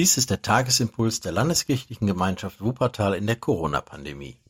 Dies 0.00 0.16
ist 0.16 0.30
der 0.30 0.40
Tagesimpuls 0.40 1.20
der 1.20 1.32
Landeskirchlichen 1.32 2.06
Gemeinschaft 2.06 2.62
Wuppertal 2.62 3.12
in 3.12 3.26
der 3.26 3.36
Corona-Pandemie. 3.36 4.40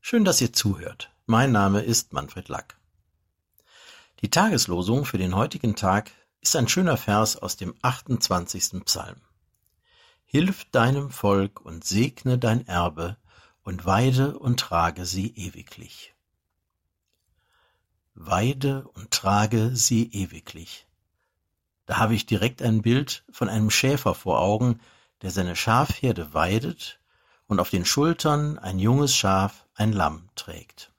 Schön, 0.00 0.24
dass 0.24 0.40
ihr 0.40 0.52
zuhört. 0.52 1.10
Mein 1.26 1.50
Name 1.50 1.80
ist 1.80 2.12
Manfred 2.12 2.48
Lack. 2.48 2.78
Die 4.20 4.30
Tageslosung 4.30 5.04
für 5.04 5.18
den 5.18 5.34
heutigen 5.34 5.74
Tag 5.74 6.12
ist 6.42 6.54
ein 6.54 6.68
schöner 6.68 6.96
Vers 6.96 7.36
aus 7.36 7.56
dem 7.56 7.74
28. 7.82 8.84
Psalm. 8.84 9.16
Hilf 10.24 10.64
deinem 10.66 11.10
Volk 11.10 11.60
und 11.60 11.82
segne 11.84 12.38
dein 12.38 12.64
Erbe 12.68 13.16
und 13.64 13.84
weide 13.84 14.38
und 14.38 14.60
trage 14.60 15.06
sie 15.06 15.34
ewiglich. 15.34 16.14
Weide 18.14 18.86
und 18.94 19.10
trage 19.10 19.74
sie 19.74 20.08
ewiglich. 20.12 20.87
Da 21.88 21.96
habe 21.96 22.14
ich 22.14 22.26
direkt 22.26 22.60
ein 22.60 22.82
Bild 22.82 23.24
von 23.30 23.48
einem 23.48 23.70
Schäfer 23.70 24.14
vor 24.14 24.42
Augen, 24.42 24.78
der 25.22 25.30
seine 25.30 25.56
Schafherde 25.56 26.34
weidet 26.34 27.00
und 27.46 27.60
auf 27.60 27.70
den 27.70 27.86
Schultern 27.86 28.58
ein 28.58 28.78
junges 28.78 29.16
Schaf, 29.16 29.64
ein 29.74 29.94
Lamm 29.94 30.28
trägt. 30.34 30.92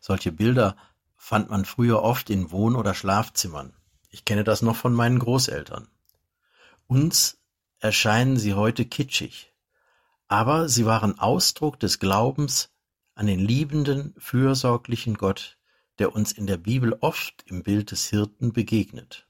Solche 0.00 0.32
Bilder 0.32 0.76
fand 1.16 1.50
man 1.50 1.64
früher 1.64 2.02
oft 2.02 2.30
in 2.30 2.50
Wohn- 2.50 2.74
oder 2.74 2.94
Schlafzimmern. 2.94 3.72
Ich 4.08 4.24
kenne 4.24 4.42
das 4.42 4.60
noch 4.60 4.74
von 4.74 4.92
meinen 4.92 5.20
Großeltern. 5.20 5.86
Uns 6.88 7.38
erscheinen 7.78 8.38
sie 8.38 8.54
heute 8.54 8.84
kitschig, 8.84 9.52
aber 10.26 10.68
sie 10.68 10.84
waren 10.84 11.20
Ausdruck 11.20 11.78
des 11.78 12.00
Glaubens 12.00 12.70
an 13.14 13.28
den 13.28 13.38
liebenden, 13.38 14.16
fürsorglichen 14.18 15.14
Gott, 15.14 15.58
der 16.00 16.12
uns 16.12 16.32
in 16.32 16.48
der 16.48 16.56
Bibel 16.56 16.98
oft 17.02 17.44
im 17.46 17.62
Bild 17.62 17.92
des 17.92 18.08
Hirten 18.08 18.52
begegnet. 18.52 19.28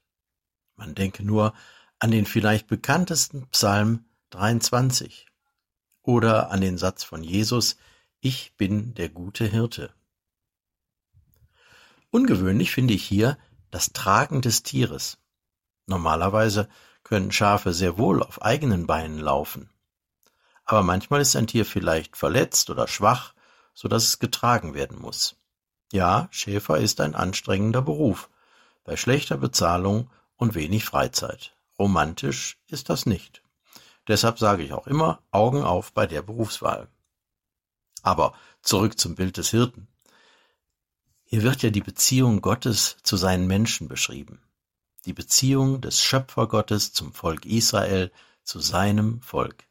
Man 0.81 0.95
denke 0.95 1.23
nur 1.23 1.53
an 1.99 2.09
den 2.09 2.25
vielleicht 2.25 2.65
bekanntesten 2.65 3.45
Psalm 3.49 4.03
23 4.31 5.27
oder 6.01 6.49
an 6.49 6.59
den 6.59 6.79
Satz 6.79 7.03
von 7.03 7.23
Jesus, 7.23 7.77
ich 8.19 8.55
bin 8.57 8.95
der 8.95 9.09
gute 9.09 9.45
Hirte. 9.45 9.93
Ungewöhnlich 12.09 12.71
finde 12.71 12.95
ich 12.95 13.03
hier 13.03 13.37
das 13.69 13.93
Tragen 13.93 14.41
des 14.41 14.63
Tieres. 14.63 15.19
Normalerweise 15.85 16.67
können 17.03 17.31
Schafe 17.31 17.73
sehr 17.73 17.99
wohl 17.99 18.23
auf 18.23 18.41
eigenen 18.41 18.87
Beinen 18.87 19.19
laufen. 19.19 19.69
Aber 20.65 20.81
manchmal 20.81 21.21
ist 21.21 21.35
ein 21.35 21.45
Tier 21.45 21.67
vielleicht 21.67 22.17
verletzt 22.17 22.71
oder 22.71 22.87
schwach, 22.87 23.35
so 23.75 23.87
dass 23.87 24.05
es 24.05 24.17
getragen 24.17 24.73
werden 24.73 24.99
muss. 24.99 25.35
Ja, 25.93 26.27
Schäfer 26.31 26.79
ist 26.79 27.01
ein 27.01 27.13
anstrengender 27.13 27.83
Beruf, 27.83 28.31
bei 28.83 28.95
schlechter 28.95 29.37
Bezahlung 29.37 30.09
und 30.41 30.55
wenig 30.55 30.85
Freizeit. 30.85 31.55
Romantisch 31.77 32.57
ist 32.67 32.89
das 32.89 33.05
nicht. 33.05 33.43
Deshalb 34.07 34.39
sage 34.39 34.63
ich 34.63 34.73
auch 34.73 34.87
immer 34.87 35.21
Augen 35.29 35.61
auf 35.61 35.93
bei 35.93 36.07
der 36.07 36.23
Berufswahl. 36.23 36.87
Aber 38.01 38.33
zurück 38.63 38.97
zum 38.97 39.13
Bild 39.13 39.37
des 39.37 39.51
Hirten. 39.51 39.87
Hier 41.25 41.43
wird 41.43 41.61
ja 41.61 41.69
die 41.69 41.81
Beziehung 41.81 42.41
Gottes 42.41 42.97
zu 43.03 43.17
seinen 43.17 43.45
Menschen 43.45 43.87
beschrieben. 43.87 44.41
Die 45.05 45.13
Beziehung 45.13 45.79
des 45.79 46.01
Schöpfergottes 46.01 46.91
zum 46.91 47.13
Volk 47.13 47.45
Israel, 47.45 48.11
zu 48.43 48.59
seinem 48.59 49.21
Volk. 49.21 49.65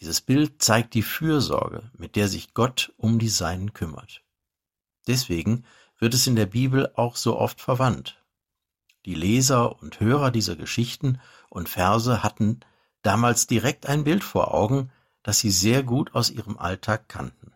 Dieses 0.00 0.22
Bild 0.22 0.62
zeigt 0.62 0.94
die 0.94 1.02
Fürsorge, 1.02 1.90
mit 1.92 2.16
der 2.16 2.28
sich 2.28 2.54
Gott 2.54 2.94
um 2.96 3.18
die 3.18 3.28
Seinen 3.28 3.74
kümmert. 3.74 4.22
Deswegen 5.06 5.66
wird 5.98 6.14
es 6.14 6.26
in 6.26 6.36
der 6.36 6.46
Bibel 6.46 6.90
auch 6.94 7.16
so 7.16 7.38
oft 7.38 7.60
verwandt. 7.60 8.23
Die 9.04 9.14
Leser 9.14 9.80
und 9.82 10.00
Hörer 10.00 10.30
dieser 10.30 10.56
Geschichten 10.56 11.20
und 11.50 11.68
Verse 11.68 12.22
hatten 12.22 12.60
damals 13.02 13.46
direkt 13.46 13.86
ein 13.86 14.04
Bild 14.04 14.24
vor 14.24 14.54
Augen, 14.54 14.90
das 15.22 15.40
sie 15.40 15.50
sehr 15.50 15.82
gut 15.82 16.14
aus 16.14 16.30
ihrem 16.30 16.58
Alltag 16.58 17.08
kannten. 17.08 17.52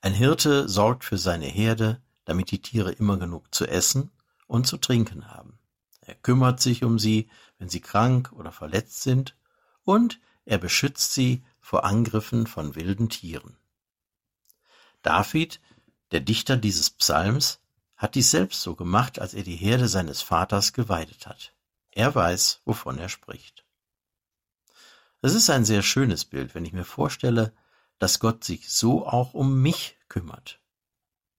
Ein 0.00 0.12
Hirte 0.12 0.68
sorgt 0.68 1.04
für 1.04 1.18
seine 1.18 1.46
Herde, 1.46 2.00
damit 2.24 2.50
die 2.50 2.60
Tiere 2.60 2.92
immer 2.92 3.16
genug 3.16 3.54
zu 3.54 3.66
essen 3.66 4.10
und 4.46 4.66
zu 4.66 4.76
trinken 4.76 5.28
haben. 5.28 5.58
Er 6.00 6.14
kümmert 6.14 6.60
sich 6.60 6.84
um 6.84 6.98
sie, 6.98 7.28
wenn 7.58 7.68
sie 7.68 7.80
krank 7.80 8.30
oder 8.32 8.52
verletzt 8.52 9.02
sind, 9.02 9.36
und 9.82 10.20
er 10.44 10.58
beschützt 10.58 11.14
sie 11.14 11.42
vor 11.60 11.84
Angriffen 11.84 12.46
von 12.46 12.74
wilden 12.74 13.08
Tieren. 13.08 13.56
David, 15.02 15.60
der 16.12 16.20
Dichter 16.20 16.56
dieses 16.56 16.90
Psalms, 16.90 17.60
hat 17.96 18.14
dies 18.14 18.30
selbst 18.30 18.62
so 18.62 18.74
gemacht, 18.74 19.18
als 19.18 19.34
er 19.34 19.42
die 19.42 19.56
Herde 19.56 19.88
seines 19.88 20.22
Vaters 20.22 20.72
geweidet 20.72 21.26
hat. 21.26 21.54
Er 21.90 22.14
weiß, 22.14 22.60
wovon 22.64 22.98
er 22.98 23.08
spricht. 23.08 23.64
Es 25.22 25.34
ist 25.34 25.48
ein 25.48 25.64
sehr 25.64 25.82
schönes 25.82 26.24
Bild, 26.24 26.54
wenn 26.54 26.64
ich 26.64 26.72
mir 26.72 26.84
vorstelle, 26.84 27.52
dass 27.98 28.20
Gott 28.20 28.44
sich 28.44 28.68
so 28.68 29.06
auch 29.06 29.32
um 29.32 29.62
mich 29.62 29.96
kümmert. 30.08 30.60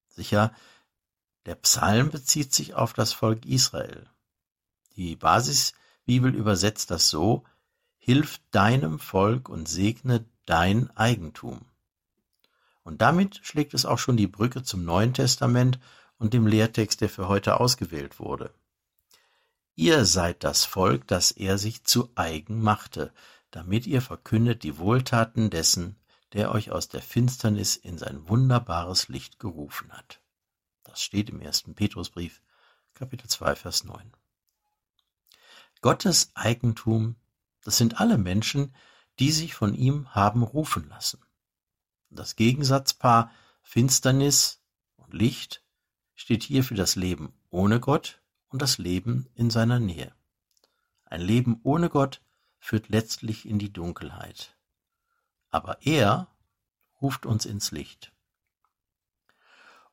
Sicher, 0.08 0.54
der 1.46 1.56
Psalm 1.56 2.10
bezieht 2.10 2.54
sich 2.54 2.74
auf 2.74 2.94
das 2.94 3.14
Volk 3.14 3.46
Israel. 3.46 4.10
Die 4.96 5.16
Basisbibel 5.16 6.34
übersetzt 6.34 6.90
das 6.90 7.10
so, 7.10 7.44
Hilf 7.98 8.40
deinem 8.52 9.00
Volk 9.00 9.50
und 9.50 9.68
segne 9.68 10.26
dein 10.46 10.96
Eigentum. 10.96 11.66
Und 12.84 13.02
damit 13.02 13.40
schlägt 13.42 13.74
es 13.74 13.86
auch 13.86 13.98
schon 13.98 14.16
die 14.16 14.28
Brücke 14.28 14.62
zum 14.62 14.86
Neuen 14.86 15.16
Testament 15.16 15.80
und 16.18 16.34
dem 16.34 16.48
Lehrtext, 16.48 17.02
der 17.02 17.10
für 17.10 17.28
heute 17.28 17.60
ausgewählt 17.60 18.20
wurde. 18.20 18.54
Ihr 19.76 20.06
seid 20.06 20.44
das 20.44 20.64
Volk, 20.64 21.08
das 21.08 21.32
er 21.32 21.58
sich 21.58 21.84
zu 21.84 22.10
eigen 22.16 22.62
machte, 22.62 23.14
damit 23.52 23.88
ihr 23.88 24.02
verkündet 24.02 24.64
die 24.64 24.78
Wohltaten 24.78 25.50
dessen, 25.50 25.98
der 26.34 26.52
euch 26.52 26.72
aus 26.72 26.88
der 26.88 27.02
Finsternis 27.02 27.76
in 27.76 27.98
sein 27.98 28.28
wunderbares 28.30 29.10
Licht 29.10 29.40
gerufen 29.40 29.92
hat. 29.92 30.22
Das 30.84 31.02
steht 31.02 31.30
im 31.30 31.42
ersten 31.42 31.76
Petrusbrief, 31.76 32.42
Kapitel 32.94 33.28
2, 33.28 33.56
Vers 33.56 33.84
9. 33.84 34.12
Gottes 35.82 36.32
Eigentum, 36.36 37.18
das 37.64 37.78
sind 37.78 38.00
alle 38.00 38.18
Menschen, 38.18 38.74
die 39.20 39.32
sich 39.32 39.54
von 39.54 39.74
ihm 39.74 40.14
haben 40.16 40.44
rufen 40.44 40.88
lassen. 40.90 41.24
Das 42.10 42.36
Gegensatzpaar 42.36 43.32
Finsternis 43.62 44.62
und 44.96 45.14
Licht 45.14 45.65
steht 46.16 46.44
hier 46.44 46.64
für 46.64 46.76
das 46.76 46.96
Leben 46.96 47.34
ohne 47.50 47.80
Gott 47.80 48.22
und 48.48 48.62
das 48.62 48.78
Leben 48.78 49.28
in 49.36 49.50
seiner 49.50 49.80
Nähe. 49.80 50.14
Ein 51.06 51.22
Leben 51.22 51.60
ohne 51.64 51.90
Gott 51.90 52.22
führt 52.58 52.90
letztlich 52.90 53.48
in 53.48 53.60
die 53.60 53.72
Dunkelheit. 53.72 54.56
Aber 55.52 55.78
er 55.86 56.28
ruft 57.02 57.26
uns 57.26 57.46
ins 57.46 57.72
Licht. 57.72 58.12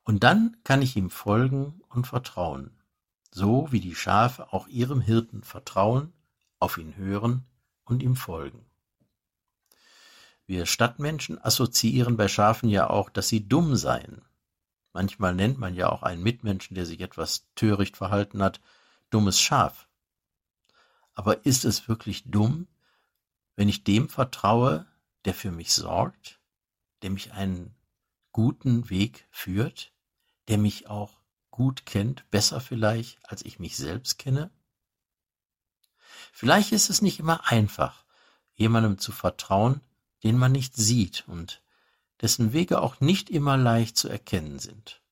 Und 0.05 0.25
dann 0.25 0.57
kann 0.65 0.83
ich 0.83 0.97
ihm 0.97 1.11
folgen 1.11 1.81
und 1.89 2.07
vertrauen, 2.07 2.71
so 3.31 3.71
wie 3.71 3.81
die 3.81 3.95
Schafe 3.95 4.53
auch 4.53 4.67
ihrem 4.69 5.01
Hirten 5.01 5.43
vertrauen, 5.43 6.13
auf 6.59 6.79
ihn 6.79 6.97
hören 6.97 7.45
und 7.85 8.03
ihm 8.03 8.17
folgen. 8.17 8.65
Wir 10.47 10.67
Stadtmenschen 10.67 11.43
assoziieren 11.43 12.17
bei 12.17 12.29
Schafen 12.29 12.69
ja 12.69 12.91
auch, 12.91 13.11
dass 13.11 13.29
sie 13.29 13.49
dumm 13.49 13.77
seien. 13.77 14.23
Manchmal 14.93 15.35
nennt 15.35 15.59
man 15.59 15.75
ja 15.75 15.89
auch 15.89 16.03
einen 16.03 16.23
Mitmenschen, 16.23 16.75
der 16.75 16.87
sich 16.87 17.01
etwas 17.01 17.47
töricht 17.55 17.97
verhalten 17.97 18.43
hat, 18.43 18.61
dummes 19.11 19.41
Schaf. 19.41 19.89
Aber 21.15 21.47
ist 21.47 21.65
es 21.65 21.89
wirklich 21.89 22.25
dumm, 22.31 22.69
wenn 23.57 23.69
ich 23.69 23.85
dem 23.85 24.09
vertraue, 24.09 24.87
der 25.25 25.35
für 25.35 25.51
mich 25.51 25.73
sorgt, 25.73 26.41
der 27.03 27.11
mich 27.11 27.33
einen 27.33 27.75
guten 28.33 28.91
Weg 28.91 29.27
führt, 29.31 29.93
der 30.49 30.59
mich 30.59 30.89
auch 30.89 31.21
gut 31.51 31.87
kennt, 31.87 32.29
besser 32.31 32.61
vielleicht, 32.61 33.19
als 33.31 33.45
ich 33.45 33.59
mich 33.59 33.77
selbst 33.77 34.19
kenne? 34.19 34.51
Vielleicht 36.33 36.73
ist 36.73 36.91
es 36.91 37.03
nicht 37.03 37.19
immer 37.19 37.51
einfach, 37.51 38.05
jemandem 38.55 38.99
zu 38.99 39.13
vertrauen, 39.13 39.81
den 40.23 40.39
man 40.39 40.53
nicht 40.53 40.77
sieht 40.77 41.25
und 41.29 41.63
dessen 42.23 42.53
Wege 42.53 42.81
auch 42.81 43.01
nicht 43.01 43.29
immer 43.29 43.57
leicht 43.57 43.97
zu 43.97 44.09
erkennen 44.09 44.59
sind. 44.59 45.03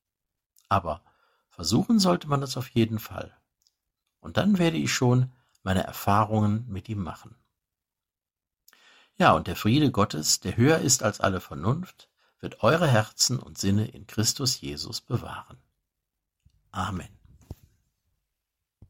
Aber 0.69 1.03
versuchen 1.51 1.99
sollte 1.99 2.29
man 2.29 2.43
es 2.43 2.57
auf 2.57 2.69
jeden 2.69 2.99
Fall. 2.99 3.37
Und 4.21 4.37
dann 4.37 4.59
werde 4.59 4.77
ich 4.77 4.93
schon 4.93 5.33
meine 5.63 5.83
Erfahrungen 5.85 6.67
mit 6.69 6.89
ihm 6.89 7.03
machen. 7.03 7.35
Ja, 9.17 9.33
und 9.33 9.49
der 9.49 9.57
Friede 9.57 9.91
Gottes, 9.91 10.41
der 10.41 10.57
höher 10.57 10.79
ist 10.79 11.03
als 11.03 11.21
alle 11.21 11.41
Vernunft, 11.41 12.09
wird 12.39 12.63
eure 12.63 12.87
Herzen 12.87 13.39
und 13.39 13.59
Sinne 13.59 13.87
in 13.89 14.07
Christus 14.07 14.61
Jesus 14.61 15.03
bewahren. 15.03 15.59
Amen. 16.71 17.20